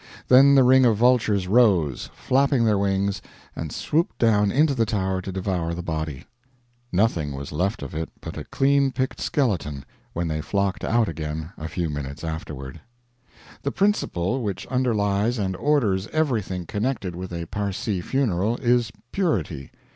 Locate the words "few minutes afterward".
11.67-12.81